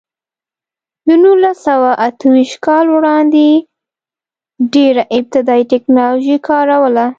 د 1.07 1.09
نولس 1.23 1.57
سوه 1.67 1.89
اته 2.07 2.25
ویشت 2.33 2.57
کال 2.65 2.85
وړاندې 2.95 3.47
ډېره 4.73 5.03
ابتدايي 5.17 5.63
ټکنالوژي 5.71 6.37
کار 6.47 6.67
وله. 6.83 7.05